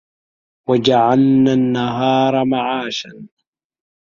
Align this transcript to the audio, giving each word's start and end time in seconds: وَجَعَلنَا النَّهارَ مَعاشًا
وَجَعَلنَا 0.67 1.53
النَّهارَ 1.53 2.45
مَعاشًا 2.45 3.27